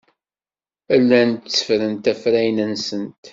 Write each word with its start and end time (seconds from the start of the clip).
Llant 1.01 1.39
tteffrent 1.45 2.03
afrayen-nsent. 2.11 3.23